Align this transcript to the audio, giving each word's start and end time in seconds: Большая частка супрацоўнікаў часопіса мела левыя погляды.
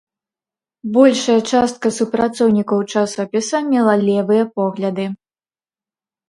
Большая 0.95 1.35
частка 1.51 1.91
супрацоўнікаў 1.97 2.79
часопіса 3.03 3.57
мела 3.71 3.93
левыя 4.07 4.43
погляды. 4.57 5.05